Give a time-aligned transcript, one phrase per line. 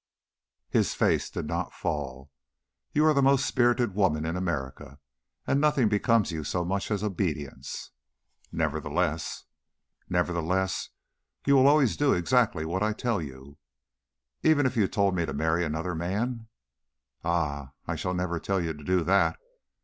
[0.71, 2.31] His face did not fall.
[2.91, 4.97] "You are the most spirited woman in America,
[5.45, 7.91] and nothing becomes you so much as obedience."
[8.51, 9.43] "Nevertheless"
[10.09, 10.89] "Nevertheless,
[11.45, 13.59] you always will do exactly what I tell you."
[14.41, 16.47] "Even if you told me to marry another man?"
[17.23, 17.73] "Ah!
[17.85, 19.37] I never shall tell you to do that.